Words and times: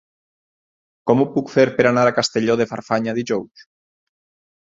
Com 1.09 1.19
ho 1.19 1.27
puc 1.35 1.51
fer 1.57 1.65
per 1.75 1.85
anar 1.89 2.07
a 2.11 2.15
Castelló 2.19 2.57
de 2.61 2.67
Farfanya 2.71 3.17
dijous? 3.19 3.67